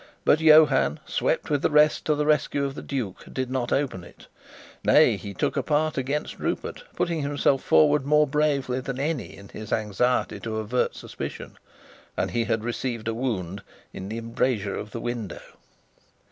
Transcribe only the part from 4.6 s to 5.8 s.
nay, he took a